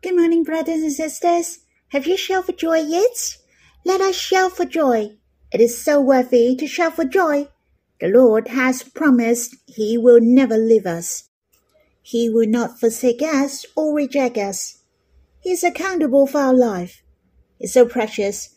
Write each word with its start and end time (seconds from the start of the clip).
Good 0.00 0.16
morning, 0.16 0.44
brothers 0.44 0.80
and 0.80 0.92
sisters. 0.92 1.58
Have 1.88 2.06
you 2.06 2.16
shouted 2.16 2.46
for 2.46 2.52
joy 2.52 2.82
yet? 2.82 3.36
Let 3.84 4.00
us 4.00 4.14
shout 4.14 4.56
for 4.56 4.64
joy. 4.64 5.16
It 5.52 5.60
is 5.60 5.82
so 5.82 6.00
worthy 6.00 6.54
to 6.54 6.68
shout 6.68 6.94
for 6.94 7.04
joy. 7.04 7.48
The 8.00 8.06
Lord 8.06 8.46
has 8.46 8.84
promised 8.84 9.56
He 9.66 9.98
will 9.98 10.20
never 10.20 10.56
leave 10.56 10.86
us. 10.86 11.24
He 12.00 12.30
will 12.30 12.46
not 12.46 12.78
forsake 12.78 13.22
us 13.22 13.66
or 13.74 13.92
reject 13.92 14.38
us. 14.38 14.84
He 15.40 15.50
is 15.50 15.64
accountable 15.64 16.28
for 16.28 16.42
our 16.42 16.54
life. 16.54 17.02
It's 17.58 17.72
so 17.72 17.84
precious. 17.84 18.56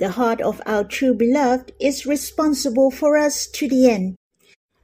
The 0.00 0.12
heart 0.12 0.40
of 0.40 0.62
our 0.64 0.84
true 0.84 1.12
beloved 1.12 1.72
is 1.78 2.06
responsible 2.06 2.90
for 2.90 3.18
us 3.18 3.46
to 3.46 3.68
the 3.68 3.90
end. 3.90 4.16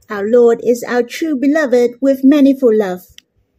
Our 0.07 0.27
Lord 0.27 0.61
is 0.63 0.85
our 0.87 1.01
true 1.01 1.35
beloved 1.35 1.95
with 1.99 2.23
manifold 2.23 2.75
love. 2.75 3.01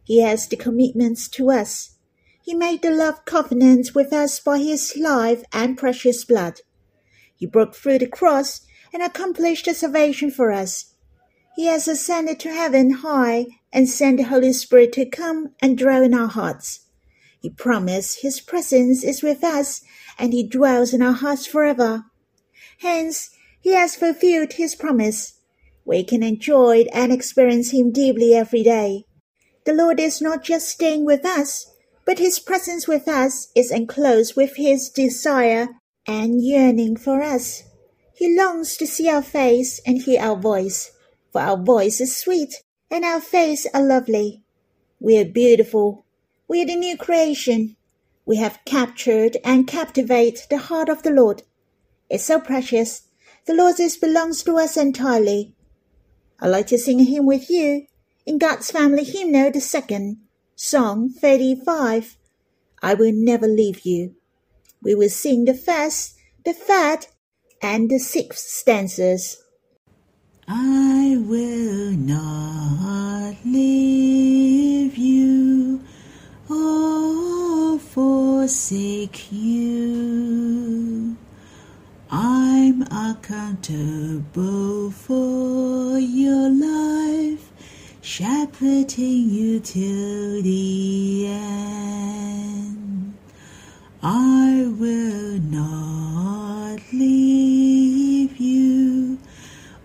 He 0.05 0.21
has 0.21 0.47
the 0.47 0.55
commitments 0.55 1.27
to 1.31 1.51
us. 1.51 1.96
He 2.47 2.53
made 2.53 2.81
the 2.81 2.91
love 2.91 3.25
covenant 3.25 3.93
with 3.93 4.13
us 4.13 4.39
by 4.39 4.59
his 4.59 4.95
life 4.95 5.43
and 5.51 5.77
precious 5.77 6.23
blood. 6.23 6.61
He 7.35 7.45
broke 7.45 7.75
through 7.75 7.99
the 7.99 8.07
cross 8.07 8.61
and 8.93 9.03
accomplished 9.03 9.65
the 9.65 9.73
salvation 9.73 10.31
for 10.31 10.53
us. 10.53 10.93
He 11.57 11.65
has 11.65 11.89
ascended 11.89 12.39
to 12.39 12.53
heaven 12.53 12.91
high 12.91 13.47
and 13.73 13.89
sent 13.89 14.15
the 14.15 14.23
Holy 14.23 14.53
Spirit 14.53 14.93
to 14.93 15.05
come 15.05 15.55
and 15.61 15.77
dwell 15.77 16.01
in 16.01 16.13
our 16.13 16.29
hearts. 16.29 16.85
He 17.41 17.49
promised 17.49 18.21
his 18.21 18.39
presence 18.39 19.03
is 19.03 19.21
with 19.21 19.43
us 19.43 19.81
and 20.17 20.31
he 20.31 20.47
dwells 20.47 20.93
in 20.93 21.01
our 21.01 21.11
hearts 21.11 21.45
forever. 21.45 22.05
Hence, 22.79 23.29
he 23.59 23.73
has 23.73 23.97
fulfilled 23.97 24.53
his 24.53 24.73
promise. 24.73 25.33
We 25.83 26.05
can 26.05 26.23
enjoy 26.23 26.85
and 26.93 27.11
experience 27.11 27.71
him 27.71 27.91
deeply 27.91 28.33
every 28.33 28.63
day. 28.63 29.03
The 29.65 29.73
Lord 29.73 29.99
is 29.99 30.21
not 30.21 30.45
just 30.45 30.69
staying 30.69 31.03
with 31.03 31.25
us, 31.25 31.73
but 32.07 32.19
his 32.19 32.39
presence 32.39 32.87
with 32.87 33.05
us 33.05 33.49
is 33.53 33.69
enclosed 33.69 34.37
with 34.37 34.55
his 34.55 34.89
desire 34.89 35.67
and 36.07 36.41
yearning 36.41 36.95
for 36.95 37.21
us. 37.21 37.63
He 38.15 38.33
longs 38.33 38.77
to 38.77 38.87
see 38.87 39.09
our 39.09 39.21
face 39.21 39.81
and 39.85 40.01
hear 40.01 40.21
our 40.21 40.37
voice, 40.37 40.93
for 41.33 41.41
our 41.41 41.57
voice 41.57 41.99
is 41.99 42.15
sweet 42.15 42.63
and 42.89 43.03
our 43.03 43.19
face 43.19 43.67
are 43.73 43.85
lovely. 43.85 44.41
We 45.01 45.19
are 45.19 45.25
beautiful. 45.25 46.05
We 46.47 46.61
are 46.61 46.65
the 46.65 46.77
new 46.77 46.95
creation. 46.95 47.75
We 48.25 48.37
have 48.37 48.63
captured 48.63 49.35
and 49.43 49.67
captivate 49.67 50.47
the 50.49 50.59
heart 50.59 50.87
of 50.87 51.03
the 51.03 51.11
Lord. 51.11 51.43
It's 52.09 52.23
so 52.23 52.39
precious. 52.39 53.01
The 53.47 53.53
Lord 53.53 53.81
is 53.81 53.97
belongs 53.97 54.43
to 54.43 54.57
us 54.57 54.77
entirely. 54.77 55.55
I'd 56.39 56.47
like 56.47 56.67
to 56.67 56.77
sing 56.77 57.01
a 57.01 57.03
hymn 57.03 57.25
with 57.25 57.49
you 57.49 57.85
in 58.25 58.37
God's 58.37 58.71
Family 58.71 59.03
Hymnal, 59.03 59.51
the 59.51 59.59
second, 59.59 60.21
Song 60.59 61.09
35. 61.09 62.17
I 62.81 62.95
will 62.95 63.11
never 63.13 63.45
leave 63.45 63.85
you. 63.85 64.15
We 64.81 64.95
will 64.95 65.09
sing 65.09 65.45
the 65.45 65.53
first, 65.53 66.15
the 66.45 66.53
third, 66.53 67.05
and 67.61 67.91
the 67.91 67.99
sixth 67.99 68.39
stanzas. 68.39 69.37
I 70.47 71.23
will 71.27 71.91
not 71.91 73.35
leave 73.45 74.97
you 74.97 75.79
or 76.49 77.77
forsake 77.77 79.31
you. 79.31 81.17
I'm 82.09 82.81
accountable 82.81 84.89
for 84.89 85.99
your 85.99 86.49
life 86.49 87.46
shepherding 88.07 89.29
you 89.29 89.59
till 89.59 90.41
the 90.41 91.27
end. 91.27 93.13
I 94.01 94.65
will 94.79 95.39
not 95.39 96.79
leave 96.93 98.37
you 98.37 99.19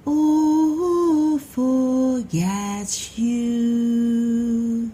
or 0.04 1.41
forget 1.41 3.19
you. 3.19 4.92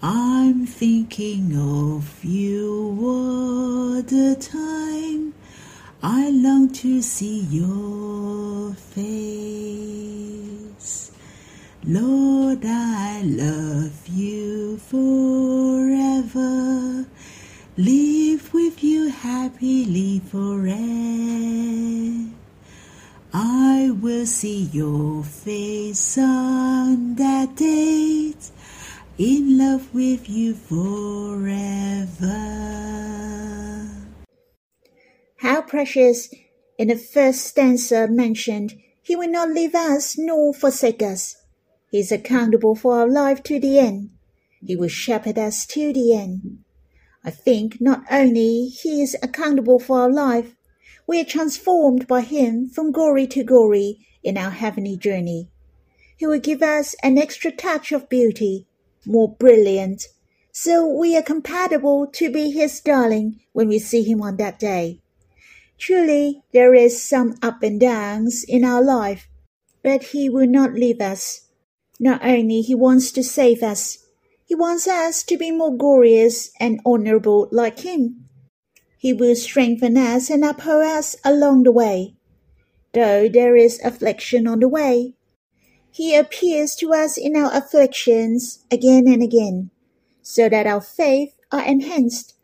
I'm 0.00 0.64
thinking 0.64 1.56
of 1.56 2.24
you 2.24 2.98
all 3.02 4.00
the 4.00 4.36
time. 4.38 5.34
I 6.04 6.30
long 6.30 6.72
to 6.74 7.02
see 7.02 7.40
your 7.50 8.74
face. 8.74 9.31
Lord, 11.84 12.64
I 12.64 13.22
love 13.22 14.06
you 14.06 14.76
forever. 14.76 15.04
Live 17.76 18.54
with 18.54 18.84
you 18.84 19.08
happily 19.08 20.20
forever. 20.30 20.70
I 23.34 23.90
will 24.00 24.26
see 24.26 24.70
your 24.72 25.24
face 25.24 26.18
on 26.18 27.16
that 27.16 27.56
date. 27.56 28.52
In 29.18 29.58
love 29.58 29.92
with 29.92 30.28
you 30.30 30.54
forever. 30.54 32.28
How 35.38 35.62
precious! 35.62 36.32
In 36.78 36.88
the 36.88 36.96
first 36.96 37.44
stanza 37.44 38.06
mentioned, 38.06 38.74
He 39.02 39.16
will 39.16 39.30
not 39.30 39.50
leave 39.50 39.74
us 39.74 40.16
nor 40.16 40.54
forsake 40.54 41.02
us. 41.02 41.41
He 41.92 41.98
is 41.98 42.10
accountable 42.10 42.74
for 42.74 42.98
our 42.98 43.06
life 43.06 43.42
to 43.42 43.60
the 43.60 43.78
end. 43.78 44.12
He 44.64 44.74
will 44.74 44.88
shepherd 44.88 45.38
us 45.38 45.66
to 45.66 45.92
the 45.92 46.14
end. 46.16 46.64
I 47.22 47.30
think 47.30 47.82
not 47.82 48.04
only 48.10 48.68
He 48.68 49.02
is 49.02 49.14
accountable 49.22 49.78
for 49.78 50.00
our 50.00 50.10
life, 50.10 50.54
we 51.06 51.20
are 51.20 51.24
transformed 51.24 52.08
by 52.08 52.22
Him 52.22 52.70
from 52.70 52.92
glory 52.92 53.26
to 53.26 53.44
glory 53.44 54.06
in 54.22 54.38
our 54.38 54.52
heavenly 54.52 54.96
journey. 54.96 55.50
He 56.16 56.26
will 56.26 56.40
give 56.40 56.62
us 56.62 56.96
an 57.02 57.18
extra 57.18 57.52
touch 57.52 57.92
of 57.92 58.08
beauty, 58.08 58.66
more 59.04 59.28
brilliant, 59.28 60.06
so 60.50 60.86
we 60.86 61.14
are 61.14 61.22
compatible 61.22 62.06
to 62.06 62.32
be 62.32 62.52
His 62.52 62.80
darling 62.80 63.40
when 63.52 63.68
we 63.68 63.78
see 63.78 64.02
Him 64.02 64.22
on 64.22 64.38
that 64.38 64.58
day. 64.58 64.98
Truly, 65.76 66.42
there 66.54 66.72
is 66.72 67.02
some 67.02 67.34
up 67.42 67.62
and 67.62 67.78
downs 67.78 68.46
in 68.48 68.64
our 68.64 68.82
life, 68.82 69.28
but 69.82 70.04
He 70.04 70.30
will 70.30 70.46
not 70.46 70.72
leave 70.72 71.02
us. 71.02 71.41
Not 72.02 72.24
only 72.24 72.62
He 72.62 72.74
wants 72.74 73.12
to 73.12 73.22
save 73.22 73.62
us, 73.62 73.98
He 74.44 74.56
wants 74.56 74.88
us 74.88 75.22
to 75.22 75.36
be 75.36 75.52
more 75.52 75.72
glorious 75.72 76.50
and 76.58 76.80
honorable 76.84 77.48
like 77.52 77.78
Him. 77.78 78.28
He 78.98 79.12
will 79.12 79.36
strengthen 79.36 79.96
us 79.96 80.28
and 80.28 80.44
uphold 80.44 80.82
us 80.82 81.14
along 81.24 81.62
the 81.62 81.70
way. 81.70 82.16
Though 82.92 83.28
there 83.28 83.54
is 83.54 83.78
affliction 83.84 84.48
on 84.48 84.58
the 84.58 84.66
way, 84.66 85.14
He 85.92 86.16
appears 86.16 86.74
to 86.80 86.92
us 86.92 87.16
in 87.16 87.36
our 87.36 87.54
afflictions 87.54 88.64
again 88.68 89.06
and 89.06 89.22
again, 89.22 89.70
so 90.22 90.48
that 90.48 90.66
our 90.66 90.80
faith 90.80 91.36
are 91.52 91.64
enhanced. 91.64 92.34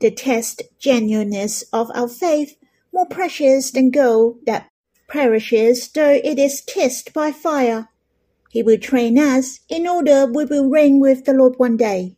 The 0.00 0.10
test 0.10 0.64
genuineness 0.78 1.64
of 1.72 1.90
our 1.94 2.08
faith 2.08 2.58
more 2.92 3.06
precious 3.06 3.70
than 3.70 3.90
gold 3.90 4.44
that 4.44 4.68
perishes 5.08 5.88
though 5.88 6.20
it 6.22 6.38
is 6.38 6.60
kissed 6.60 7.14
by 7.14 7.32
fire. 7.32 7.88
He 8.52 8.62
will 8.62 8.76
train 8.76 9.18
us 9.18 9.60
in 9.70 9.86
order 9.86 10.26
we 10.26 10.44
will 10.44 10.68
reign 10.68 11.00
with 11.00 11.24
the 11.24 11.32
Lord 11.32 11.54
one 11.56 11.78
day. 11.78 12.16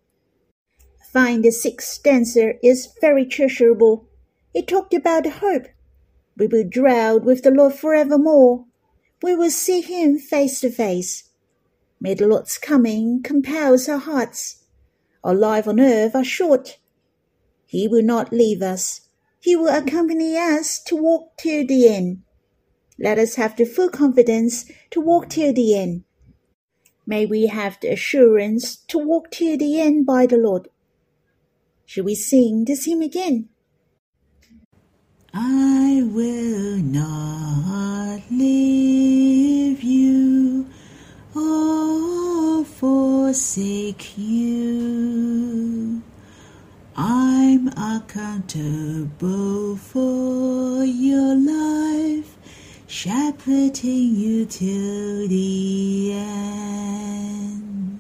Find 1.13 1.45
the 1.45 1.53
sixth 1.53 1.87
stanza 1.87 2.55
is 2.61 2.89
very 3.01 3.25
treasurable. 3.25 4.09
It 4.53 4.67
talked 4.67 4.93
about 4.95 5.29
hope. 5.29 5.69
We 6.37 6.49
will 6.49 6.69
dwell 6.69 7.21
with 7.21 7.45
the 7.45 7.53
Lord 7.53 7.75
forevermore. 7.75 8.65
We 9.23 9.37
will 9.37 9.49
see 9.49 9.81
him 9.81 10.19
face 10.19 10.59
to 10.63 10.71
face. 10.71 11.31
May 12.01 12.15
the 12.15 12.27
Lord's 12.27 12.59
coming 12.59 13.23
compels 13.23 13.89
our 13.89 13.99
hearts. 13.99 14.65
Our 15.23 15.37
life 15.37 15.69
on 15.69 15.79
earth 15.79 16.17
are 16.17 16.25
short. 16.25 16.79
He 17.65 17.87
will 17.87 18.03
not 18.03 18.33
leave 18.33 18.61
us. 18.61 19.03
He 19.39 19.55
will 19.55 19.69
accompany 19.69 20.37
us 20.37 20.83
to 20.87 20.97
walk 20.97 21.37
till 21.37 21.65
the 21.65 21.87
end. 21.87 22.23
Let 22.99 23.21
us 23.21 23.37
have 23.37 23.57
the 23.57 23.67
full 23.67 23.89
confidence 23.89 24.65
to 24.91 25.01
walk 25.01 25.29
till 25.29 25.53
the 25.53 25.79
end. 25.79 26.04
May 27.07 27.27
we 27.27 27.47
have 27.47 27.79
the 27.81 27.89
assurance 27.89 28.77
to 28.89 28.99
walk 28.99 29.31
till 29.31 29.59
the 29.59 29.81
end 29.81 30.07
by 30.07 30.27
the 30.27 30.39
Lord. 30.39 30.69
Shall 31.85 32.05
we 32.05 32.15
sing 32.15 32.65
this 32.65 32.87
hymn 32.87 33.03
again? 33.03 33.51
I 35.35 36.03
will 36.07 36.79
not 36.79 38.21
leave 38.31 39.83
you 39.83 40.67
or 41.35 42.65
forsake 42.65 44.17
you. 44.17 46.03
I'm 46.97 47.69
accountable 47.69 49.77
for 49.77 50.85
your 50.85 51.35
life, 51.35 52.34
shepherding 52.95 54.15
you 54.15 54.47
to 54.47 55.27
the 55.27 56.13
end. 56.13 57.99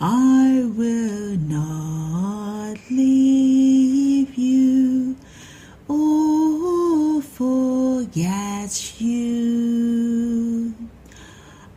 I 0.00 0.64
will 0.76 1.36
not 1.38 2.78
leave 2.88 4.32
you 4.36 5.16
or 5.88 7.20
forget 7.20 9.00
you. 9.00 10.72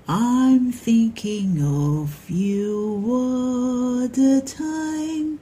I'm 0.07 0.71
thinking 0.71 1.63
of 1.63 2.29
you 2.29 3.03
all 3.07 4.07
the 4.07 4.43
time. 4.45 5.39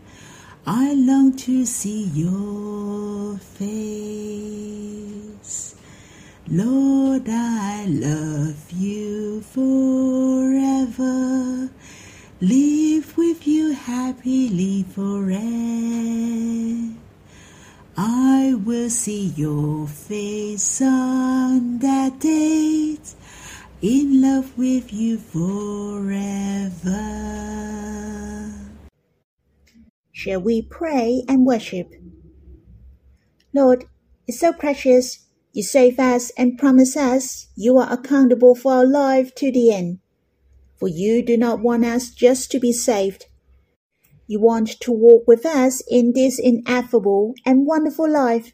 I 0.65 0.93
long 0.93 1.35
to 1.35 1.65
see 1.65 2.03
your 2.05 3.37
face. 3.39 4.16
Lord, 6.49 7.27
I 7.27 7.85
love 7.87 8.71
you 8.71 9.41
forever. 9.41 10.89
Live 12.39 13.17
with 13.17 13.45
you 13.45 13.73
happily 13.73 14.83
forever. 14.83 15.33
I 17.97 18.53
will 18.63 18.89
see 18.89 19.33
your 19.35 19.87
face 19.87 20.81
on 20.81 21.79
that 21.79 22.19
date, 22.19 23.13
in 23.81 24.21
love 24.21 24.57
with 24.57 24.93
you 24.93 25.17
forever. 25.17 26.93
Shall 30.13 30.39
we 30.39 30.61
pray 30.61 31.23
and 31.27 31.45
worship? 31.45 31.93
Lord, 33.53 33.83
it's 34.27 34.39
so 34.39 34.53
precious. 34.53 35.26
You 35.57 35.63
save 35.63 35.97
us 35.97 36.29
and 36.37 36.55
promise 36.55 36.95
us 36.95 37.47
you 37.55 37.79
are 37.79 37.91
accountable 37.91 38.53
for 38.53 38.73
our 38.73 38.85
life 38.85 39.33
to 39.37 39.51
the 39.51 39.73
end. 39.73 39.97
For 40.75 40.87
you 40.87 41.25
do 41.25 41.35
not 41.35 41.61
want 41.61 41.83
us 41.83 42.11
just 42.11 42.51
to 42.51 42.59
be 42.59 42.71
saved, 42.71 43.25
you 44.27 44.39
want 44.39 44.79
to 44.81 44.91
walk 44.91 45.27
with 45.27 45.47
us 45.47 45.81
in 45.89 46.13
this 46.13 46.37
ineffable 46.37 47.33
and 47.43 47.65
wonderful 47.65 48.07
life. 48.07 48.53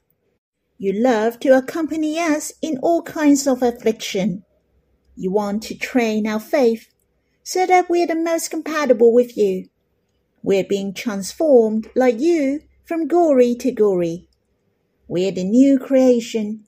You 0.77 0.94
love 0.94 1.41
to 1.41 1.57
accompany 1.57 2.19
us 2.19 2.53
in 2.61 2.77
all 2.77 3.01
kinds 3.01 3.47
of 3.47 3.61
affliction. 3.61 4.45
You 5.17 5.29
want 5.29 5.61
to 5.63 5.75
train 5.75 6.25
our 6.25 6.39
faith 6.39 6.88
so 7.44 7.65
that 7.65 7.89
we're 7.89 8.07
the 8.07 8.15
most 8.15 8.50
compatible 8.50 9.13
with 9.13 9.35
you. 9.35 9.67
We're 10.41 10.63
being 10.63 10.94
transformed 10.94 11.89
like 11.97 12.21
you 12.21 12.61
from 12.85 13.09
glory 13.09 13.55
to 13.55 13.73
glory. 13.73 14.29
We're 15.09 15.33
the 15.33 15.44
new 15.44 15.77
creation, 15.77 16.63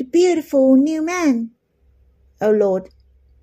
the 0.00 0.04
beautiful 0.04 0.76
new 0.76 1.02
man. 1.04 1.52
O 2.40 2.48
oh 2.48 2.52
Lord, 2.52 2.88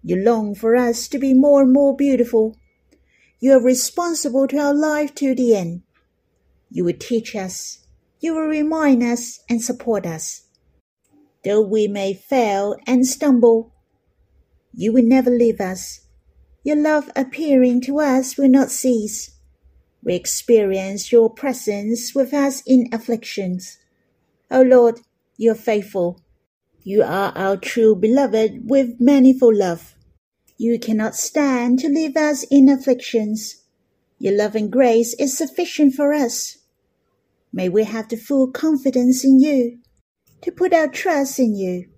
you 0.04 0.16
long 0.16 0.56
for 0.56 0.76
us 0.76 1.08
to 1.08 1.20
be 1.20 1.34
more 1.34 1.62
and 1.62 1.72
more 1.72 1.96
beautiful 1.96 2.56
you 3.40 3.54
are 3.54 3.62
responsible 3.62 4.48
to 4.48 4.58
our 4.58 4.74
life 4.74 5.14
to 5.16 5.36
the 5.36 5.56
end. 5.56 5.84
You 6.72 6.86
will 6.86 6.98
teach 6.98 7.36
us, 7.36 7.86
you 8.20 8.34
will 8.34 8.48
remind 8.48 9.04
us 9.04 9.40
and 9.48 9.62
support 9.62 10.06
us. 10.06 10.48
Though 11.44 11.62
we 11.62 11.88
may 11.88 12.16
fail 12.16 12.76
and 12.88 13.06
stumble, 13.06 13.74
you 14.74 14.92
will 14.92 15.06
never 15.06 15.30
leave 15.30 15.62
us. 15.62 16.02
Your 16.64 16.78
love 16.78 17.12
appearing 17.16 17.82
to 17.82 18.00
us 18.00 18.38
will 18.38 18.50
not 18.50 18.72
cease. 18.72 19.36
We 20.04 20.16
experience 20.16 21.12
your 21.12 21.30
presence 21.30 22.16
with 22.16 22.34
us 22.34 22.64
in 22.66 22.90
afflictions. 22.92 23.78
O 24.50 24.62
Lord, 24.62 25.00
you 25.38 25.52
are 25.52 25.56
faithful. 25.56 26.22
You 26.90 27.04
are 27.04 27.34
our 27.36 27.58
true 27.58 27.98
beloved 27.98 28.70
with 28.70 29.02
manifold 29.02 29.58
love. 29.58 29.94
You 30.56 30.80
cannot 30.80 31.18
stand 31.18 31.80
to 31.80 31.90
leave 31.90 32.16
us 32.16 32.46
in 32.50 32.70
afflictions. 32.70 33.62
Your 34.20 34.34
loving 34.38 34.70
grace 34.70 35.14
is 35.16 35.38
sufficient 35.38 35.96
for 35.96 36.14
us. 36.14 36.60
May 37.52 37.68
we 37.68 37.84
have 37.84 38.08
the 38.08 38.16
full 38.16 38.50
confidence 38.50 39.26
in 39.26 39.42
you, 39.42 39.80
to 40.44 40.50
put 40.50 40.74
our 40.74 40.88
trust 40.88 41.40
in 41.40 41.58
you. 41.58 41.90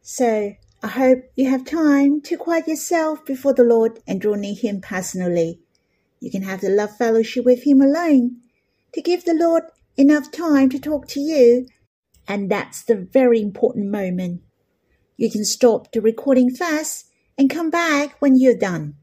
So, 0.00 0.54
I 0.82 0.88
hope 0.88 1.18
you 1.36 1.50
have 1.50 1.66
time 1.66 2.22
to 2.22 2.38
quiet 2.38 2.66
yourself 2.66 3.26
before 3.26 3.52
the 3.52 3.62
Lord 3.62 4.00
and 4.06 4.22
draw 4.22 4.36
near 4.36 4.54
Him 4.54 4.80
personally. 4.80 5.60
You 6.18 6.30
can 6.30 6.44
have 6.44 6.62
the 6.62 6.70
love 6.70 6.96
fellowship 6.96 7.44
with 7.44 7.66
Him 7.66 7.82
alone, 7.82 8.38
to 8.94 9.02
give 9.02 9.26
the 9.26 9.34
Lord 9.34 9.64
enough 9.98 10.30
time 10.30 10.70
to 10.70 10.78
talk 10.78 11.06
to 11.08 11.20
you, 11.20 11.66
and 12.26 12.50
that's 12.50 12.82
the 12.82 12.96
very 12.96 13.40
important 13.40 13.90
moment. 13.90 14.42
You 15.16 15.30
can 15.30 15.44
stop 15.44 15.92
the 15.92 16.00
recording 16.00 16.54
first 16.54 17.06
and 17.38 17.50
come 17.50 17.70
back 17.70 18.20
when 18.20 18.36
you're 18.36 18.56
done. 18.56 18.94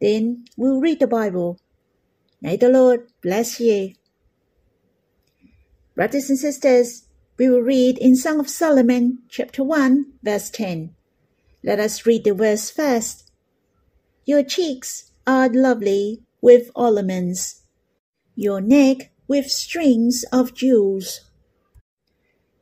Then 0.00 0.44
we'll 0.56 0.80
read 0.80 1.00
the 1.00 1.06
Bible. 1.06 1.58
May 2.40 2.56
the 2.56 2.68
Lord 2.68 3.08
bless 3.22 3.60
you. 3.60 3.94
Brothers 5.94 6.30
and 6.30 6.38
sisters, 6.38 7.06
we 7.38 7.48
will 7.48 7.60
read 7.60 7.98
in 7.98 8.16
Song 8.16 8.40
of 8.40 8.48
Solomon, 8.48 9.18
chapter 9.28 9.62
1, 9.62 10.06
verse 10.22 10.50
10. 10.50 10.94
Let 11.62 11.78
us 11.78 12.06
read 12.06 12.24
the 12.24 12.34
verse 12.34 12.70
first. 12.70 13.30
Your 14.24 14.42
cheeks 14.42 15.12
are 15.26 15.48
lovely 15.48 16.22
with 16.40 16.70
ornaments, 16.74 17.62
your 18.34 18.60
neck 18.60 19.12
with 19.28 19.46
strings 19.46 20.24
of 20.32 20.54
jewels. 20.54 21.29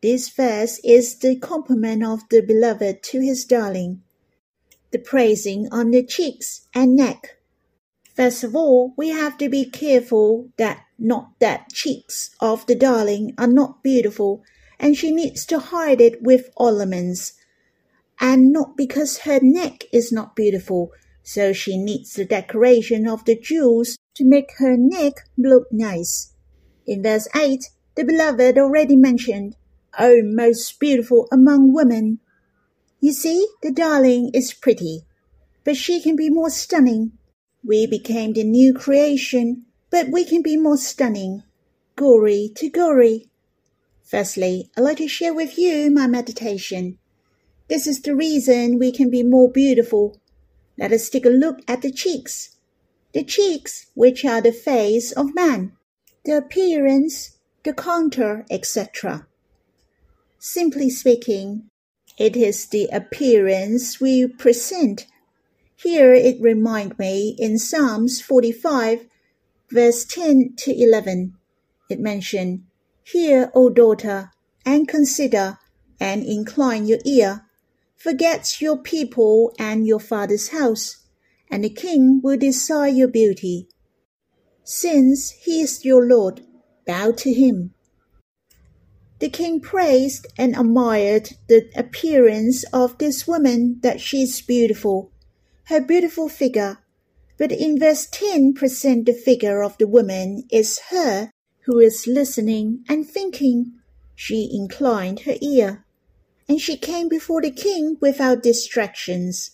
This 0.00 0.28
verse 0.28 0.78
is 0.84 1.16
the 1.16 1.36
compliment 1.36 2.04
of 2.04 2.20
the 2.30 2.40
beloved 2.40 3.02
to 3.02 3.20
his 3.20 3.44
darling, 3.44 4.02
the 4.92 4.98
praising 5.00 5.68
on 5.72 5.90
the 5.90 6.04
cheeks 6.04 6.68
and 6.72 6.94
neck. 6.94 7.38
First 8.14 8.44
of 8.44 8.54
all, 8.54 8.94
we 8.96 9.08
have 9.08 9.36
to 9.38 9.48
be 9.48 9.64
careful 9.64 10.50
that 10.56 10.84
not 10.98 11.32
that 11.40 11.72
cheeks 11.72 12.30
of 12.40 12.64
the 12.66 12.76
darling 12.76 13.34
are 13.38 13.48
not 13.48 13.82
beautiful, 13.82 14.44
and 14.78 14.96
she 14.96 15.10
needs 15.10 15.44
to 15.46 15.58
hide 15.58 16.00
it 16.00 16.22
with 16.22 16.50
ornaments, 16.56 17.32
and 18.20 18.52
not 18.52 18.76
because 18.76 19.18
her 19.18 19.40
neck 19.42 19.84
is 19.92 20.12
not 20.12 20.36
beautiful, 20.36 20.92
so 21.24 21.52
she 21.52 21.76
needs 21.76 22.14
the 22.14 22.24
decoration 22.24 23.08
of 23.08 23.24
the 23.24 23.38
jewels 23.38 23.98
to 24.14 24.24
make 24.24 24.50
her 24.58 24.76
neck 24.76 25.14
look 25.36 25.66
nice. 25.72 26.34
In 26.86 27.02
verse 27.02 27.28
8, 27.34 27.64
the 27.96 28.04
beloved 28.04 28.56
already 28.58 28.96
mentioned 28.96 29.56
oh, 29.98 30.20
most 30.22 30.80
beautiful 30.80 31.28
among 31.30 31.72
women. 31.72 32.18
You 33.00 33.12
see, 33.12 33.46
the 33.62 33.70
darling 33.70 34.30
is 34.34 34.52
pretty, 34.52 35.04
but 35.64 35.76
she 35.76 36.00
can 36.00 36.16
be 36.16 36.30
more 36.30 36.50
stunning. 36.50 37.12
We 37.64 37.86
became 37.86 38.32
the 38.32 38.44
new 38.44 38.74
creation, 38.74 39.66
but 39.90 40.08
we 40.08 40.24
can 40.24 40.42
be 40.42 40.56
more 40.56 40.76
stunning. 40.76 41.42
Glory 41.96 42.50
to 42.56 42.68
glory. 42.68 43.28
Firstly, 44.04 44.70
I'd 44.76 44.82
like 44.82 44.96
to 44.98 45.06
share 45.06 45.34
with 45.34 45.58
you 45.58 45.90
my 45.90 46.06
meditation. 46.06 46.98
This 47.68 47.86
is 47.86 48.00
the 48.00 48.16
reason 48.16 48.78
we 48.78 48.90
can 48.90 49.10
be 49.10 49.22
more 49.22 49.50
beautiful. 49.50 50.18
Let 50.78 50.92
us 50.92 51.10
take 51.10 51.26
a 51.26 51.30
look 51.30 51.60
at 51.68 51.82
the 51.82 51.92
cheeks. 51.92 52.56
The 53.12 53.22
cheeks, 53.22 53.86
which 53.94 54.24
are 54.24 54.40
the 54.40 54.52
face 54.52 55.12
of 55.12 55.34
man, 55.34 55.72
the 56.24 56.38
appearance, 56.38 57.38
the 57.64 57.72
contour, 57.72 58.46
etc. 58.50 59.27
Simply 60.40 60.88
speaking, 60.88 61.68
it 62.16 62.36
is 62.36 62.66
the 62.66 62.88
appearance 62.92 64.00
we 64.00 64.28
present. 64.28 65.06
Here 65.74 66.14
it 66.14 66.40
reminds 66.40 66.96
me 66.96 67.34
in 67.40 67.58
Psalms 67.58 68.20
45, 68.20 69.06
verse 69.72 70.04
10 70.04 70.54
to 70.58 70.72
11. 70.72 71.34
It 71.90 71.98
mentioned, 71.98 72.62
Hear, 73.02 73.50
O 73.52 73.68
daughter, 73.68 74.30
and 74.64 74.86
consider, 74.86 75.58
and 75.98 76.22
incline 76.22 76.86
your 76.86 77.00
ear. 77.04 77.44
Forget 77.96 78.60
your 78.60 78.76
people 78.78 79.52
and 79.58 79.88
your 79.88 79.98
father's 79.98 80.50
house, 80.50 81.04
and 81.50 81.64
the 81.64 81.70
king 81.70 82.20
will 82.22 82.36
desire 82.36 82.86
your 82.88 83.08
beauty. 83.08 83.66
Since 84.62 85.30
he 85.30 85.62
is 85.62 85.84
your 85.84 86.06
Lord, 86.06 86.42
bow 86.86 87.10
to 87.10 87.32
him 87.32 87.74
the 89.20 89.28
king 89.28 89.60
praised 89.60 90.26
and 90.38 90.56
admired 90.56 91.30
the 91.48 91.68
appearance 91.74 92.64
of 92.72 92.98
this 92.98 93.26
woman 93.26 93.78
that 93.80 94.00
she 94.00 94.22
is 94.22 94.40
beautiful, 94.40 95.10
her 95.64 95.80
beautiful 95.80 96.28
figure. 96.28 96.78
But 97.36 97.50
in 97.50 97.78
verse 97.78 98.06
10 98.06 98.54
present 98.54 99.06
the 99.06 99.12
figure 99.12 99.62
of 99.62 99.76
the 99.78 99.88
woman 99.88 100.44
is 100.50 100.80
her 100.90 101.32
who 101.64 101.80
is 101.80 102.06
listening 102.06 102.84
and 102.88 103.08
thinking. 103.08 103.72
She 104.14 104.48
inclined 104.52 105.20
her 105.20 105.36
ear, 105.40 105.84
and 106.48 106.60
she 106.60 106.76
came 106.76 107.08
before 107.08 107.42
the 107.42 107.50
king 107.50 107.96
without 108.00 108.42
distractions. 108.42 109.50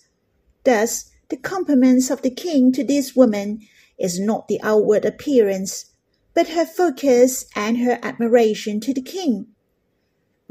Thus, 0.64 1.11
the 1.30 1.37
compliments 1.37 2.11
of 2.11 2.23
the 2.23 2.30
king 2.30 2.71
to 2.73 2.85
this 2.85 3.16
woman 3.16 3.61
is 3.99 4.21
not 4.21 4.49
the 4.49 4.61
outward 4.62 5.04
appearance, 5.04 5.87
but 6.35 6.49
her 6.49 6.66
focus 6.66 7.47
and 7.56 7.78
her 7.78 7.99
admiration 8.02 8.80
to 8.80 8.92
the 8.92 9.02
king. 9.02 9.53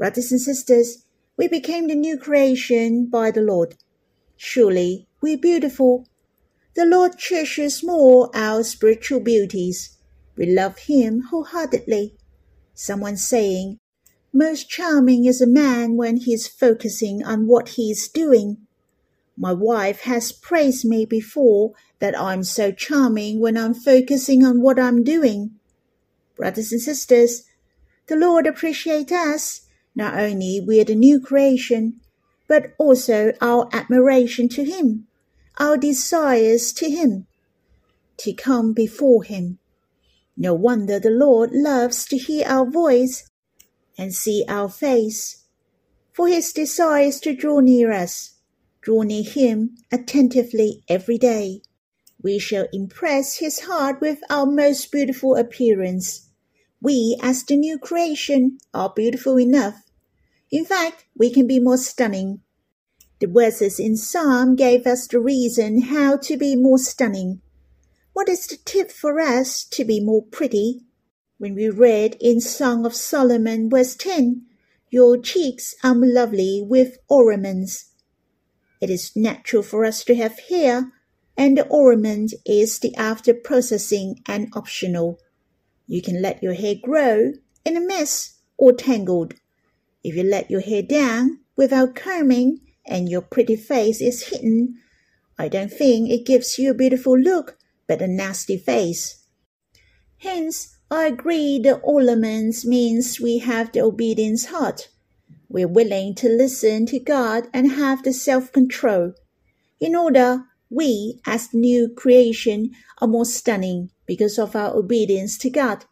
Brothers 0.04 0.32
and 0.32 0.40
sisters, 0.42 1.06
we 1.38 1.48
became 1.48 1.88
the 1.88 1.94
new 1.94 2.18
creation 2.18 3.06
by 3.06 3.30
the 3.30 3.40
Lord. 3.40 3.76
Surely 4.36 5.08
we're 5.22 5.38
beautiful. 5.38 6.06
The 6.76 6.84
Lord 6.84 7.16
cherishes 7.16 7.82
more 7.82 8.28
our 8.34 8.64
spiritual 8.64 9.20
beauties. 9.20 9.96
We 10.36 10.44
love 10.44 10.76
Him 10.80 11.22
wholeheartedly. 11.30 12.18
Someone 12.74 13.16
saying, 13.16 13.78
Most 14.30 14.68
charming 14.68 15.24
is 15.24 15.40
a 15.40 15.46
man 15.46 15.96
when 15.96 16.18
he's 16.18 16.46
focusing 16.46 17.24
on 17.24 17.46
what 17.46 17.70
he's 17.70 18.06
doing. 18.06 18.58
My 19.38 19.54
wife 19.54 20.00
has 20.02 20.32
praised 20.32 20.84
me 20.84 21.06
before 21.06 21.72
that 22.00 22.14
I'm 22.20 22.44
so 22.44 22.72
charming 22.72 23.40
when 23.40 23.56
I'm 23.56 23.72
focusing 23.72 24.44
on 24.44 24.60
what 24.60 24.78
I'm 24.78 25.02
doing. 25.02 25.52
Brothers 26.36 26.72
and 26.72 26.82
sisters, 26.82 27.44
the 28.06 28.16
Lord 28.16 28.46
appreciates 28.46 29.10
us, 29.10 29.63
not 29.94 30.18
only 30.18 30.60
we're 30.60 30.84
the 30.84 30.94
new 30.94 31.20
creation, 31.20 32.00
but 32.48 32.74
also 32.78 33.32
our 33.40 33.68
admiration 33.72 34.48
to 34.50 34.64
Him, 34.64 35.06
our 35.58 35.76
desires 35.76 36.72
to 36.74 36.90
Him, 36.90 37.26
to 38.18 38.32
come 38.32 38.72
before 38.72 39.24
Him. 39.24 39.58
No 40.36 40.52
wonder 40.52 40.98
the 40.98 41.10
Lord 41.10 41.50
loves 41.52 42.04
to 42.06 42.18
hear 42.18 42.46
our 42.46 42.68
voice 42.68 43.30
and 43.96 44.12
see 44.12 44.44
our 44.48 44.68
face, 44.68 45.44
for 46.12 46.28
His 46.28 46.52
desire 46.52 47.04
is 47.04 47.20
to 47.20 47.34
draw 47.34 47.60
near 47.60 47.92
us, 47.92 48.34
draw 48.80 49.02
near 49.02 49.24
Him 49.24 49.76
attentively 49.92 50.82
every 50.88 51.18
day. 51.18 51.62
We 52.22 52.38
shall 52.38 52.66
impress 52.72 53.36
His 53.36 53.60
heart 53.60 54.00
with 54.00 54.18
our 54.28 54.46
most 54.46 54.90
beautiful 54.90 55.36
appearance. 55.36 56.23
We, 56.84 57.16
as 57.22 57.42
the 57.42 57.56
new 57.56 57.78
creation, 57.78 58.58
are 58.74 58.92
beautiful 58.94 59.40
enough. 59.40 59.84
In 60.50 60.66
fact, 60.66 61.06
we 61.16 61.32
can 61.32 61.46
be 61.46 61.58
more 61.58 61.78
stunning. 61.78 62.42
The 63.20 63.26
verses 63.26 63.80
in 63.80 63.96
Psalm 63.96 64.54
gave 64.54 64.86
us 64.86 65.06
the 65.06 65.18
reason 65.18 65.80
how 65.80 66.18
to 66.18 66.36
be 66.36 66.54
more 66.54 66.76
stunning. 66.76 67.40
What 68.12 68.28
is 68.28 68.46
the 68.46 68.58
tip 68.58 68.90
for 68.90 69.18
us 69.18 69.64
to 69.64 69.82
be 69.86 69.98
more 69.98 70.24
pretty? 70.24 70.82
When 71.38 71.54
we 71.54 71.70
read 71.70 72.18
in 72.20 72.42
Song 72.42 72.84
of 72.84 72.94
Solomon, 72.94 73.70
verse 73.70 73.96
10, 73.96 74.42
Your 74.90 75.16
cheeks 75.16 75.74
are 75.82 75.94
lovely 75.94 76.62
with 76.62 76.98
ornaments. 77.08 77.92
It 78.82 78.90
is 78.90 79.16
natural 79.16 79.62
for 79.62 79.86
us 79.86 80.04
to 80.04 80.14
have 80.16 80.38
hair, 80.50 80.92
and 81.34 81.56
the 81.56 81.66
ornament 81.68 82.34
is 82.44 82.78
the 82.78 82.94
after 82.94 83.32
processing 83.32 84.20
and 84.26 84.52
optional. 84.52 85.18
You 85.86 86.00
can 86.00 86.22
let 86.22 86.42
your 86.42 86.54
hair 86.54 86.74
grow 86.82 87.32
in 87.64 87.76
a 87.76 87.80
mess 87.80 88.38
or 88.56 88.72
tangled. 88.72 89.34
If 90.02 90.16
you 90.16 90.22
let 90.22 90.50
your 90.50 90.60
hair 90.60 90.82
down 90.82 91.40
without 91.56 91.94
combing 91.94 92.60
and 92.86 93.08
your 93.08 93.20
pretty 93.20 93.56
face 93.56 94.00
is 94.00 94.28
hidden, 94.28 94.80
I 95.38 95.48
don't 95.48 95.72
think 95.72 96.10
it 96.10 96.26
gives 96.26 96.58
you 96.58 96.70
a 96.70 96.74
beautiful 96.74 97.18
look, 97.18 97.58
but 97.86 98.00
a 98.00 98.06
nasty 98.06 98.56
face. 98.56 99.24
Hence, 100.18 100.76
I 100.90 101.06
agree 101.06 101.58
the 101.58 101.76
ornaments 101.80 102.64
means 102.64 103.20
we 103.20 103.38
have 103.38 103.72
the 103.72 103.80
obedience 103.80 104.46
heart. 104.46 104.88
We're 105.48 105.68
willing 105.68 106.14
to 106.16 106.28
listen 106.28 106.86
to 106.86 106.98
God 106.98 107.48
and 107.52 107.72
have 107.72 108.02
the 108.02 108.12
self-control. 108.12 109.14
In 109.80 109.94
order, 109.94 110.44
we, 110.70 111.20
as 111.26 111.48
the 111.48 111.58
new 111.58 111.88
creation, 111.94 112.70
are 113.00 113.08
more 113.08 113.24
stunning 113.24 113.90
because 114.06 114.38
of 114.38 114.54
our 114.54 114.74
obedience 114.74 115.38
to 115.38 115.50
God. 115.50 115.84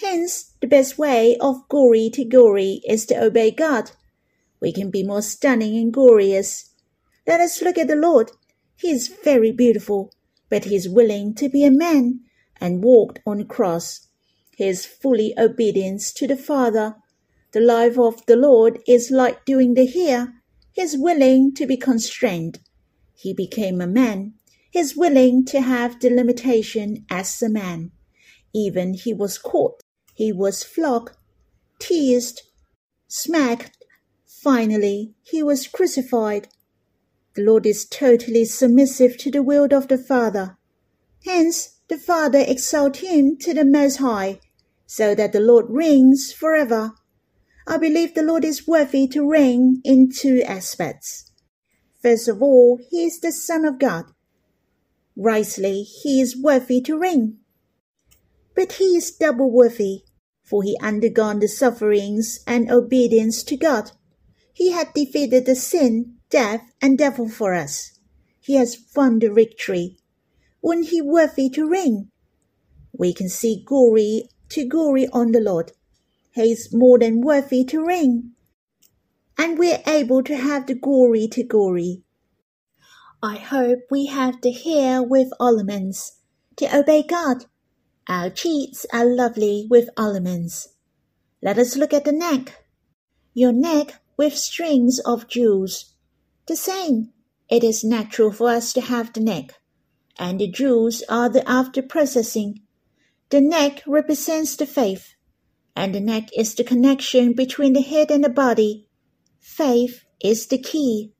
Hence, 0.00 0.52
the 0.60 0.66
best 0.66 0.98
way 0.98 1.36
of 1.40 1.68
glory 1.68 2.10
to 2.14 2.24
glory 2.24 2.80
is 2.88 3.06
to 3.06 3.22
obey 3.22 3.50
God. 3.50 3.92
We 4.60 4.72
can 4.72 4.90
be 4.90 5.02
more 5.02 5.22
stunning 5.22 5.76
and 5.76 5.92
glorious. 5.92 6.70
Let 7.26 7.40
us 7.40 7.62
look 7.62 7.78
at 7.78 7.88
the 7.88 7.96
Lord. 7.96 8.32
He 8.76 8.90
is 8.90 9.08
very 9.08 9.52
beautiful 9.52 10.12
but 10.48 10.64
he 10.64 10.76
is 10.76 10.88
willing 10.88 11.34
to 11.34 11.48
be 11.48 11.64
a 11.64 11.70
man 11.70 12.20
and 12.60 12.82
walked 12.82 13.18
on 13.26 13.38
the 13.38 13.44
cross. 13.44 14.08
He 14.56 14.64
is 14.64 14.86
fully 14.86 15.34
obedient 15.38 16.00
to 16.16 16.26
the 16.26 16.36
Father. 16.36 16.96
The 17.52 17.60
life 17.60 17.98
of 17.98 18.24
the 18.26 18.36
Lord 18.36 18.78
is 18.86 19.10
like 19.10 19.44
doing 19.44 19.74
the 19.74 19.86
here. 19.86 20.34
He 20.72 20.82
is 20.82 20.96
willing 20.96 21.54
to 21.54 21.66
be 21.66 21.76
constrained. 21.76 22.60
He 23.14 23.34
became 23.34 23.80
a 23.80 23.86
man. 23.86 24.34
Is 24.76 24.94
willing 24.94 25.46
to 25.46 25.62
have 25.62 26.00
delimitation 26.00 27.06
as 27.10 27.40
a 27.40 27.48
man. 27.48 27.92
Even 28.54 28.92
he 28.92 29.14
was 29.14 29.38
caught. 29.38 29.80
He 30.12 30.32
was 30.32 30.62
flogged, 30.62 31.16
teased, 31.78 32.42
smacked. 33.08 33.74
Finally, 34.26 35.14
he 35.22 35.42
was 35.42 35.66
crucified. 35.66 36.48
The 37.36 37.42
Lord 37.42 37.64
is 37.64 37.86
totally 37.86 38.44
submissive 38.44 39.16
to 39.16 39.30
the 39.30 39.42
will 39.42 39.72
of 39.72 39.88
the 39.88 39.96
Father. 39.96 40.58
Hence, 41.24 41.80
the 41.88 41.96
Father 41.96 42.44
exalts 42.46 42.98
him 42.98 43.38
to 43.38 43.54
the 43.54 43.64
Most 43.64 43.96
High, 43.96 44.40
so 44.84 45.14
that 45.14 45.32
the 45.32 45.40
Lord 45.40 45.70
reigns 45.70 46.34
forever. 46.34 46.92
I 47.66 47.78
believe 47.78 48.12
the 48.12 48.22
Lord 48.22 48.44
is 48.44 48.68
worthy 48.68 49.08
to 49.08 49.26
reign 49.26 49.80
in 49.84 50.10
two 50.14 50.42
aspects. 50.42 51.32
First 52.02 52.28
of 52.28 52.42
all, 52.42 52.78
he 52.90 53.04
is 53.04 53.20
the 53.20 53.32
Son 53.32 53.64
of 53.64 53.78
God. 53.78 54.12
Rightly, 55.16 55.82
he 55.82 56.20
is 56.20 56.36
worthy 56.36 56.80
to 56.82 56.98
reign. 56.98 57.38
But 58.54 58.72
he 58.72 58.96
is 58.96 59.10
double 59.10 59.50
worthy, 59.50 60.02
for 60.42 60.62
he 60.62 60.78
undergone 60.82 61.40
the 61.40 61.48
sufferings 61.48 62.40
and 62.46 62.70
obedience 62.70 63.42
to 63.44 63.56
God. 63.56 63.92
He 64.52 64.72
had 64.72 64.92
defeated 64.94 65.46
the 65.46 65.56
sin 65.56 66.16
death, 66.30 66.72
and 66.82 66.98
devil 66.98 67.28
for 67.28 67.54
us. 67.54 67.98
He 68.40 68.54
has 68.54 68.78
won 68.94 69.18
the 69.18 69.32
victory. 69.32 69.96
Wouldn't 70.62 70.88
he 70.88 71.00
worthy 71.00 71.48
to 71.50 71.68
reign? 71.68 72.10
We 72.92 73.12
can 73.12 73.28
see 73.28 73.62
glory 73.64 74.28
to 74.50 74.66
glory 74.66 75.06
on 75.12 75.32
the 75.32 75.40
Lord. 75.40 75.72
He 76.32 76.52
is 76.52 76.72
more 76.72 76.98
than 76.98 77.20
worthy 77.20 77.64
to 77.66 77.84
reign. 77.84 78.32
And 79.38 79.58
we're 79.58 79.82
able 79.86 80.22
to 80.24 80.36
have 80.36 80.66
the 80.66 80.74
glory 80.74 81.28
to 81.28 81.42
glory. 81.42 82.02
I 83.22 83.36
hope 83.36 83.80
we 83.90 84.06
have 84.06 84.40
the 84.42 84.52
hair 84.52 85.02
with 85.02 85.28
ornaments 85.40 86.20
to 86.56 86.76
obey 86.76 87.02
God. 87.02 87.46
Our 88.08 88.30
cheeks 88.30 88.86
are 88.92 89.06
lovely 89.06 89.66
with 89.68 89.88
ornaments. 89.98 90.68
Let 91.42 91.58
us 91.58 91.76
look 91.76 91.92
at 91.92 92.04
the 92.04 92.12
neck. 92.12 92.64
Your 93.34 93.52
neck 93.52 94.00
with 94.16 94.36
strings 94.36 95.00
of 95.00 95.28
jewels 95.28 95.94
the 96.46 96.56
same. 96.56 97.12
It 97.48 97.64
is 97.64 97.82
natural 97.82 98.30
for 98.30 98.48
us 98.50 98.72
to 98.74 98.80
have 98.80 99.12
the 99.12 99.20
neck, 99.20 99.54
and 100.18 100.40
the 100.40 100.48
jewels 100.48 101.02
are 101.08 101.28
the 101.28 101.48
after 101.48 101.82
processing. 101.82 102.62
The 103.30 103.40
neck 103.40 103.82
represents 103.86 104.56
the 104.56 104.66
faith, 104.66 105.14
and 105.74 105.94
the 105.94 106.00
neck 106.00 106.28
is 106.36 106.54
the 106.54 106.64
connection 106.64 107.32
between 107.32 107.72
the 107.72 107.82
head 107.82 108.10
and 108.10 108.22
the 108.22 108.28
body. 108.28 108.88
Faith 109.40 110.04
is 110.22 110.46
the 110.46 110.58
key. 110.58 111.14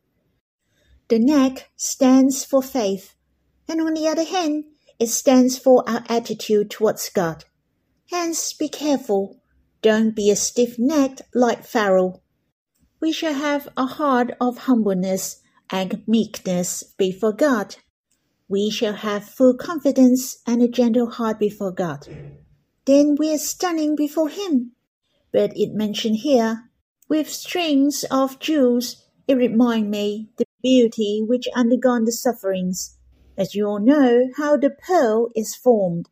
The 1.08 1.18
neck 1.18 1.70
stands 1.76 2.44
for 2.44 2.62
faith, 2.62 3.14
and 3.68 3.80
on 3.80 3.94
the 3.94 4.08
other 4.08 4.24
hand, 4.24 4.64
it 4.98 5.08
stands 5.08 5.58
for 5.58 5.88
our 5.88 6.04
attitude 6.08 6.70
towards 6.70 7.08
God. 7.10 7.44
Hence, 8.10 8.52
be 8.52 8.68
careful. 8.68 9.40
Don't 9.82 10.16
be 10.16 10.30
a 10.30 10.36
stiff 10.36 10.78
necked 10.78 11.22
like 11.34 11.64
Pharaoh 11.64 12.22
we 13.00 13.12
shall 13.12 13.34
have 13.34 13.68
a 13.76 13.86
heart 13.86 14.32
of 14.40 14.58
humbleness 14.58 15.42
and 15.70 16.02
meekness 16.06 16.82
before 16.82 17.32
God. 17.32 17.76
We 18.48 18.70
shall 18.70 18.94
have 18.94 19.24
full 19.24 19.54
confidence 19.54 20.38
and 20.46 20.62
a 20.62 20.68
gentle 20.68 21.10
heart 21.10 21.38
before 21.38 21.72
God. 21.72 22.08
Then 22.84 23.16
we 23.18 23.34
are 23.34 23.38
stunning 23.38 23.96
before 23.96 24.28
Him. 24.28 24.72
But 25.32 25.56
it 25.56 25.74
mentioned 25.74 26.16
here, 26.16 26.70
with 27.08 27.28
strings 27.28 28.04
of 28.10 28.38
jewels, 28.38 29.04
it 29.28 29.34
remind 29.34 29.90
me 29.90 30.30
the 30.38 30.45
beauty 30.66 31.22
which 31.24 31.46
undergone 31.54 32.04
the 32.06 32.10
sufferings, 32.10 32.98
as 33.38 33.54
you 33.54 33.64
all 33.64 33.78
know 33.78 34.28
how 34.36 34.56
the 34.56 34.70
pearl 34.70 35.30
is 35.36 35.54
formed. 35.54 36.08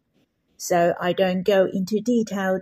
So 0.57 0.95
I 1.01 1.13
don't 1.13 1.43
go 1.43 1.67
into 1.73 2.01
detail. 2.01 2.61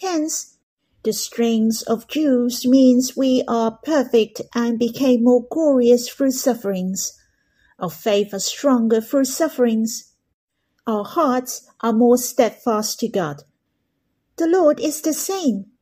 Hence, 0.00 0.58
the 1.02 1.12
strings 1.12 1.82
of 1.82 2.06
jewels 2.06 2.64
means 2.64 3.16
we 3.16 3.42
are 3.48 3.80
perfect 3.82 4.40
and 4.54 4.78
became 4.78 5.24
more 5.24 5.44
glorious 5.50 6.08
through 6.08 6.30
sufferings. 6.30 7.18
Our 7.80 7.90
faith 7.90 8.32
is 8.32 8.44
stronger 8.44 9.00
through 9.00 9.24
sufferings. 9.24 10.14
Our 10.86 11.04
hearts 11.04 11.68
are 11.80 11.92
more 11.92 12.18
steadfast 12.18 13.00
to 13.00 13.08
God. 13.08 13.42
The 14.36 14.46
Lord 14.46 14.78
is 14.78 15.00
the 15.00 15.12
same. 15.12 15.72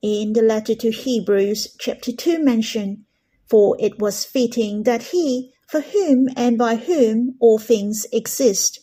In 0.00 0.32
the 0.32 0.40
letter 0.40 0.74
to 0.76 0.90
Hebrews, 0.90 1.76
chapter 1.78 2.12
2 2.12 2.42
mention, 2.42 3.04
For 3.50 3.76
it 3.80 3.98
was 3.98 4.24
fitting 4.24 4.84
that 4.84 5.02
he, 5.10 5.52
for 5.66 5.80
whom 5.80 6.28
and 6.36 6.56
by 6.56 6.76
whom 6.76 7.36
all 7.40 7.58
things 7.58 8.06
exist, 8.12 8.78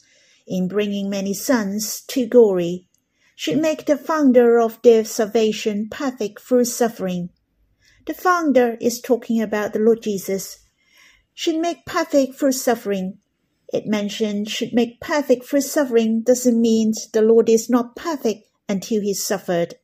in 0.46 0.68
bringing 0.68 1.10
many 1.10 1.34
sons 1.34 2.02
to 2.08 2.26
glory, 2.26 2.88
should 3.36 3.60
make 3.60 3.86
the 3.86 3.98
founder 3.98 4.60
of 4.60 4.82
their 4.82 5.06
salvation 5.06 5.88
perfect 5.90 6.42
through 6.42 6.66
suffering. 6.66 7.30
The 8.08 8.14
founder 8.14 8.78
is 8.82 9.02
talking 9.02 9.42
about 9.42 9.74
the 9.74 9.80
Lord 9.80 10.02
Jesus. 10.02 10.60
Should 11.34 11.58
make 11.58 11.86
perfect 11.86 12.36
through 12.36 12.54
suffering. 12.54 13.20
It 13.72 13.86
mentioned 13.86 14.50
should 14.50 14.74
make 14.74 15.02
perfect 15.02 15.46
through 15.46 15.62
suffering 15.62 16.24
doesn't 16.24 16.60
mean 16.60 16.94
the 17.14 17.22
Lord 17.22 17.50
is 17.50 17.70
not 17.70 17.96
perfect 17.96 18.48
until 18.68 19.02
he 19.02 19.14
suffered. 19.14 19.76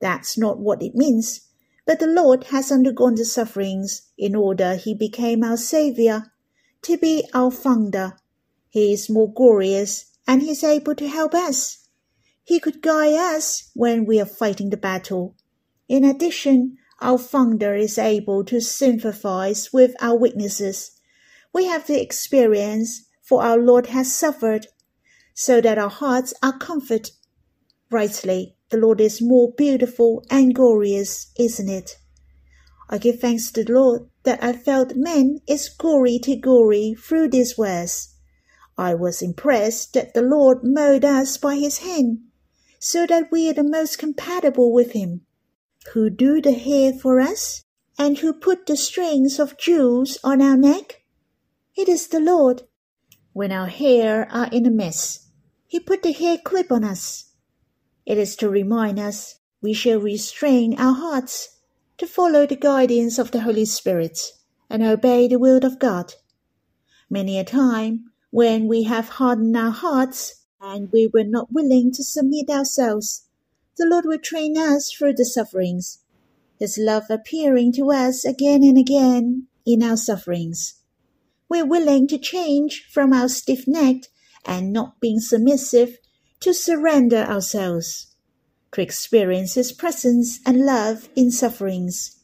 That's 0.00 0.36
not 0.36 0.58
what 0.58 0.82
it 0.82 0.94
means. 0.94 1.45
But 1.86 2.00
the 2.00 2.08
Lord 2.08 2.44
has 2.44 2.72
undergone 2.72 3.14
the 3.14 3.24
sufferings 3.24 4.02
in 4.18 4.34
order 4.34 4.74
he 4.74 4.92
became 4.92 5.44
our 5.44 5.56
Savior, 5.56 6.32
to 6.82 6.98
be 6.98 7.24
our 7.32 7.50
founder. 7.50 8.18
He 8.68 8.92
is 8.92 9.08
more 9.08 9.32
glorious 9.32 10.06
and 10.26 10.42
he 10.42 10.50
is 10.50 10.64
able 10.64 10.96
to 10.96 11.08
help 11.08 11.32
us. 11.32 11.88
He 12.42 12.58
could 12.60 12.82
guide 12.82 13.14
us 13.14 13.70
when 13.74 14.04
we 14.04 14.20
are 14.20 14.26
fighting 14.26 14.70
the 14.70 14.76
battle. 14.76 15.36
In 15.88 16.04
addition, 16.04 16.76
our 17.00 17.18
founder 17.18 17.74
is 17.74 17.98
able 17.98 18.44
to 18.44 18.60
sympathize 18.60 19.72
with 19.72 19.94
our 20.00 20.16
weaknesses. 20.16 20.92
We 21.52 21.66
have 21.66 21.86
the 21.86 22.00
experience, 22.00 23.06
for 23.22 23.42
our 23.42 23.58
Lord 23.58 23.86
has 23.86 24.14
suffered, 24.14 24.66
so 25.34 25.60
that 25.60 25.78
our 25.78 25.90
hearts 25.90 26.34
are 26.42 26.58
comforted. 26.58 27.10
Rightly, 27.90 28.55
the 28.68 28.76
Lord 28.76 29.00
is 29.00 29.22
more 29.22 29.52
beautiful 29.52 30.24
and 30.28 30.52
glorious, 30.52 31.30
isn't 31.38 31.68
it? 31.68 31.98
I 32.88 32.98
give 32.98 33.20
thanks 33.20 33.52
to 33.52 33.62
the 33.62 33.72
Lord 33.72 34.08
that 34.24 34.42
I 34.42 34.54
felt 34.54 34.96
man 34.96 35.40
is 35.46 35.68
glory 35.68 36.18
to 36.24 36.34
glory 36.34 36.94
through 36.98 37.28
this 37.28 37.52
verse. 37.52 38.14
I 38.76 38.94
was 38.94 39.22
impressed 39.22 39.94
that 39.94 40.14
the 40.14 40.22
Lord 40.22 40.64
made 40.64 41.04
us 41.04 41.36
by 41.36 41.54
his 41.56 41.78
hand, 41.78 42.22
so 42.80 43.06
that 43.06 43.30
we 43.30 43.48
are 43.48 43.54
the 43.54 43.62
most 43.62 43.98
compatible 43.98 44.72
with 44.72 44.92
him. 44.92 45.20
Who 45.92 46.10
do 46.10 46.42
the 46.42 46.52
hair 46.52 46.92
for 46.92 47.20
us, 47.20 47.62
and 47.96 48.18
who 48.18 48.32
put 48.32 48.66
the 48.66 48.76
strings 48.76 49.38
of 49.38 49.56
jewels 49.56 50.18
on 50.24 50.42
our 50.42 50.56
neck? 50.56 51.04
It 51.76 51.88
is 51.88 52.08
the 52.08 52.20
Lord. 52.20 52.62
When 53.32 53.52
our 53.52 53.68
hair 53.68 54.26
are 54.32 54.48
in 54.50 54.66
a 54.66 54.70
mess, 54.70 55.28
he 55.68 55.78
put 55.78 56.02
the 56.02 56.12
hair 56.12 56.38
clip 56.38 56.72
on 56.72 56.82
us 56.82 57.26
it 58.06 58.16
is 58.16 58.36
to 58.36 58.48
remind 58.48 58.98
us 58.98 59.40
we 59.60 59.72
shall 59.72 59.98
restrain 59.98 60.78
our 60.78 60.94
hearts 60.94 61.58
to 61.98 62.06
follow 62.06 62.46
the 62.46 62.56
guidance 62.56 63.18
of 63.18 63.32
the 63.32 63.40
Holy 63.40 63.64
Spirit 63.64 64.18
and 64.70 64.82
obey 64.82 65.26
the 65.26 65.38
will 65.38 65.64
of 65.64 65.80
God. 65.80 66.14
Many 67.10 67.38
a 67.38 67.44
time, 67.44 68.12
when 68.30 68.68
we 68.68 68.84
have 68.84 69.08
hardened 69.08 69.56
our 69.56 69.70
hearts 69.70 70.44
and 70.60 70.90
we 70.92 71.08
were 71.12 71.24
not 71.24 71.52
willing 71.52 71.90
to 71.92 72.04
submit 72.04 72.48
ourselves, 72.48 73.26
the 73.76 73.86
Lord 73.86 74.04
will 74.06 74.18
train 74.18 74.56
us 74.56 74.92
through 74.92 75.14
the 75.14 75.24
sufferings, 75.24 75.98
His 76.58 76.78
love 76.78 77.04
appearing 77.10 77.72
to 77.72 77.90
us 77.90 78.24
again 78.24 78.62
and 78.62 78.78
again 78.78 79.48
in 79.64 79.82
our 79.82 79.96
sufferings. 79.96 80.74
We're 81.48 81.66
willing 81.66 82.06
to 82.08 82.18
change 82.18 82.86
from 82.90 83.12
our 83.12 83.28
stiff 83.28 83.66
necked 83.66 84.08
and 84.44 84.72
not 84.72 85.00
being 85.00 85.20
submissive 85.20 85.98
to 86.40 86.52
surrender 86.52 87.18
ourselves, 87.18 88.14
to 88.72 88.82
experience 88.82 89.54
His 89.54 89.72
presence 89.72 90.40
and 90.44 90.64
love 90.64 91.08
in 91.16 91.30
sufferings. 91.30 92.22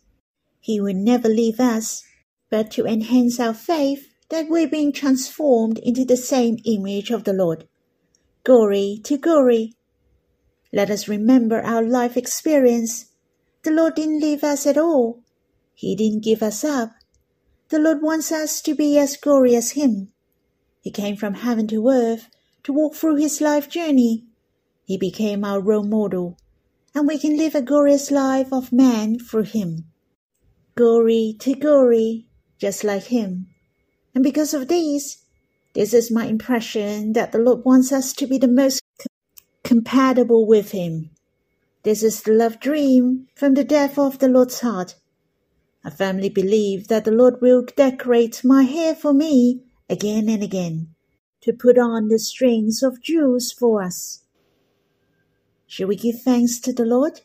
He 0.60 0.80
will 0.80 0.94
never 0.94 1.28
leave 1.28 1.58
us, 1.58 2.04
but 2.50 2.70
to 2.72 2.86
enhance 2.86 3.40
our 3.40 3.54
faith 3.54 4.08
that 4.28 4.48
we're 4.48 4.68
being 4.68 4.92
transformed 4.92 5.78
into 5.78 6.04
the 6.04 6.16
same 6.16 6.58
image 6.64 7.10
of 7.10 7.24
the 7.24 7.32
Lord. 7.32 7.68
Glory 8.44 9.00
to 9.04 9.16
glory. 9.16 9.74
Let 10.72 10.90
us 10.90 11.08
remember 11.08 11.60
our 11.60 11.82
life 11.82 12.16
experience. 12.16 13.06
The 13.62 13.70
Lord 13.70 13.94
didn't 13.94 14.20
leave 14.20 14.42
us 14.42 14.66
at 14.66 14.78
all. 14.78 15.22
He 15.74 15.94
didn't 15.94 16.24
give 16.24 16.42
us 16.42 16.64
up. 16.64 16.92
The 17.68 17.78
Lord 17.78 18.02
wants 18.02 18.30
us 18.30 18.60
to 18.62 18.74
be 18.74 18.98
as 18.98 19.16
glorious 19.16 19.70
as 19.70 19.70
Him. 19.72 20.12
He 20.80 20.90
came 20.90 21.16
from 21.16 21.34
heaven 21.34 21.66
to 21.68 21.88
earth 21.88 22.28
to 22.64 22.72
walk 22.72 22.94
through 22.94 23.16
his 23.16 23.40
life 23.40 23.68
journey. 23.68 24.24
He 24.84 24.96
became 24.96 25.44
our 25.44 25.60
role 25.60 25.84
model, 25.84 26.38
and 26.94 27.06
we 27.06 27.18
can 27.18 27.36
live 27.36 27.54
a 27.54 27.62
glorious 27.62 28.10
life 28.10 28.52
of 28.52 28.72
man 28.72 29.18
through 29.18 29.44
him. 29.44 29.86
Glory 30.74 31.36
to 31.40 31.54
glory, 31.54 32.26
just 32.58 32.84
like 32.84 33.04
him. 33.04 33.48
And 34.14 34.22
because 34.22 34.54
of 34.54 34.68
this, 34.68 35.24
this 35.74 35.94
is 35.94 36.10
my 36.10 36.26
impression 36.26 37.14
that 37.14 37.32
the 37.32 37.38
Lord 37.38 37.64
wants 37.64 37.92
us 37.92 38.12
to 38.14 38.26
be 38.26 38.38
the 38.38 38.48
most 38.48 38.82
compatible 39.64 40.46
with 40.46 40.72
him. 40.72 41.10
This 41.82 42.02
is 42.02 42.22
the 42.22 42.32
love 42.32 42.60
dream 42.60 43.26
from 43.34 43.54
the 43.54 43.64
depth 43.64 43.98
of 43.98 44.18
the 44.18 44.28
Lord's 44.28 44.60
heart. 44.60 44.96
I 45.84 45.90
firmly 45.90 46.28
believe 46.28 46.88
that 46.88 47.04
the 47.04 47.10
Lord 47.10 47.40
will 47.40 47.64
decorate 47.76 48.42
my 48.44 48.62
hair 48.62 48.94
for 48.94 49.12
me 49.12 49.62
again 49.88 50.28
and 50.28 50.42
again 50.42 50.91
to 51.42 51.52
put 51.52 51.76
on 51.76 52.08
the 52.08 52.18
strings 52.18 52.82
of 52.82 53.02
jewels 53.02 53.52
for 53.52 53.82
us. 53.82 54.22
Shall 55.66 55.88
we 55.88 55.96
give 55.96 56.22
thanks 56.22 56.60
to 56.60 56.72
the 56.72 56.84
Lord? 56.84 57.22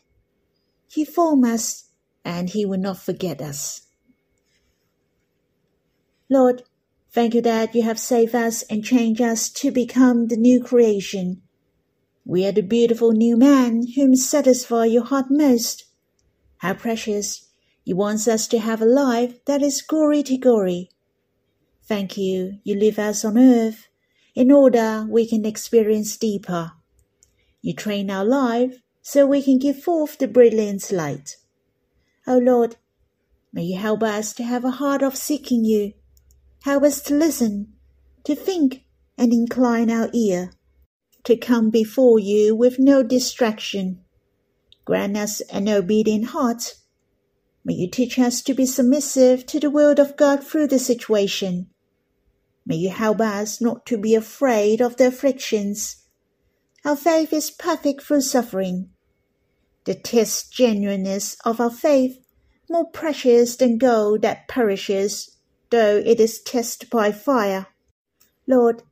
He 0.88 1.04
formed 1.04 1.46
us 1.46 1.90
and 2.24 2.50
he 2.50 2.66
will 2.66 2.78
not 2.78 2.98
forget 2.98 3.40
us. 3.40 3.82
Lord, 6.28 6.62
thank 7.10 7.34
you 7.34 7.40
that 7.42 7.74
you 7.74 7.82
have 7.82 7.98
saved 7.98 8.34
us 8.34 8.62
and 8.62 8.84
changed 8.84 9.20
us 9.20 9.48
to 9.50 9.70
become 9.70 10.26
the 10.26 10.36
new 10.36 10.62
creation. 10.62 11.42
We 12.24 12.44
are 12.44 12.52
the 12.52 12.62
beautiful 12.62 13.12
new 13.12 13.36
man 13.36 13.86
whom 13.94 14.16
satisfy 14.16 14.86
your 14.86 15.04
heart 15.04 15.26
most. 15.30 15.84
How 16.58 16.74
precious! 16.74 17.48
You 17.84 17.96
want 17.96 18.26
us 18.28 18.46
to 18.48 18.58
have 18.58 18.82
a 18.82 18.84
life 18.84 19.44
that 19.46 19.62
is 19.62 19.80
glory 19.80 20.22
to 20.24 20.36
glory. 20.36 20.90
Thank 21.84 22.18
you, 22.18 22.58
you 22.64 22.74
leave 22.74 22.98
us 22.98 23.24
on 23.24 23.38
earth 23.38 23.88
in 24.38 24.52
order 24.52 25.04
we 25.08 25.26
can 25.26 25.44
experience 25.44 26.16
deeper. 26.16 26.70
You 27.60 27.74
train 27.74 28.08
our 28.08 28.24
life 28.24 28.76
so 29.02 29.26
we 29.26 29.42
can 29.42 29.58
give 29.58 29.82
forth 29.82 30.16
the 30.16 30.28
brilliant 30.28 30.92
light. 30.92 31.34
O 32.24 32.36
oh 32.36 32.38
Lord, 32.38 32.76
may 33.52 33.64
you 33.64 33.78
help 33.78 34.04
us 34.04 34.32
to 34.34 34.44
have 34.44 34.64
a 34.64 34.78
heart 34.78 35.02
of 35.02 35.16
seeking 35.16 35.64
you. 35.64 35.92
Help 36.62 36.84
us 36.84 37.02
to 37.02 37.16
listen, 37.16 37.72
to 38.22 38.36
think, 38.36 38.84
and 39.16 39.32
incline 39.32 39.90
our 39.90 40.08
ear, 40.14 40.52
to 41.24 41.36
come 41.36 41.68
before 41.68 42.20
you 42.20 42.54
with 42.54 42.78
no 42.78 43.02
distraction. 43.02 44.04
Grant 44.84 45.16
us 45.16 45.40
an 45.50 45.68
obedient 45.68 46.26
heart. 46.26 46.74
May 47.64 47.74
you 47.74 47.90
teach 47.90 48.20
us 48.20 48.40
to 48.42 48.54
be 48.54 48.66
submissive 48.66 49.46
to 49.46 49.58
the 49.58 49.68
will 49.68 50.00
of 50.00 50.16
God 50.16 50.44
through 50.44 50.68
the 50.68 50.78
situation 50.78 51.70
May 52.68 52.76
you 52.76 52.90
help 52.90 53.22
us 53.22 53.62
not 53.62 53.86
to 53.86 53.96
be 53.96 54.14
afraid 54.14 54.82
of 54.82 54.98
the 54.98 55.06
afflictions. 55.06 56.04
Our 56.84 56.96
faith 56.96 57.32
is 57.32 57.50
perfect 57.50 58.02
through 58.02 58.20
suffering. 58.20 58.90
The 59.84 59.94
test 59.94 60.52
genuineness 60.52 61.34
of 61.46 61.62
our 61.62 61.70
faith, 61.70 62.18
more 62.68 62.84
precious 62.90 63.56
than 63.56 63.78
gold 63.78 64.20
that 64.20 64.48
perishes, 64.48 65.38
though 65.70 65.96
it 65.96 66.20
is 66.20 66.42
tested 66.42 66.90
by 66.90 67.10
fire. 67.10 67.68
Lord, 68.46 68.82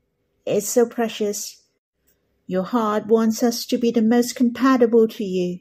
it 0.46 0.56
is 0.56 0.68
so 0.70 0.86
precious. 0.86 1.62
Your 2.46 2.62
heart 2.62 3.08
wants 3.08 3.42
us 3.42 3.66
to 3.66 3.76
be 3.76 3.90
the 3.90 4.00
most 4.00 4.36
compatible 4.36 5.06
to 5.08 5.24
you. 5.24 5.58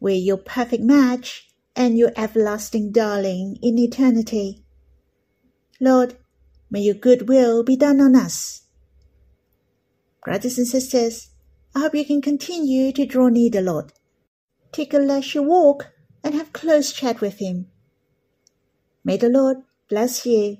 We're 0.00 0.14
your 0.14 0.38
perfect 0.38 0.84
match 0.84 1.50
and 1.76 1.98
your 1.98 2.12
everlasting 2.16 2.92
darling 2.92 3.58
in 3.60 3.78
eternity. 3.78 4.64
Lord, 5.82 6.16
May 6.70 6.80
your 6.80 6.94
good 6.94 7.28
will 7.28 7.64
be 7.64 7.76
done 7.76 8.00
on 8.00 8.14
us. 8.14 8.62
Brothers 10.24 10.58
and 10.58 10.66
sisters, 10.66 11.30
I 11.74 11.80
hope 11.80 11.94
you 11.94 12.04
can 12.04 12.22
continue 12.22 12.92
to 12.92 13.06
draw 13.06 13.28
near 13.28 13.50
the 13.50 13.60
Lord. 13.60 13.92
Take 14.72 14.94
a 14.94 14.98
leisure 14.98 15.42
walk 15.42 15.90
and 16.22 16.34
have 16.34 16.52
close 16.52 16.92
chat 16.92 17.20
with 17.20 17.38
Him. 17.38 17.66
May 19.04 19.16
the 19.16 19.28
Lord 19.28 19.58
bless 19.88 20.26
you. 20.26 20.58